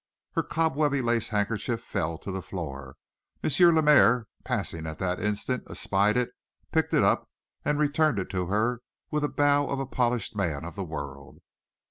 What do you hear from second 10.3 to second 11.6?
man of the world.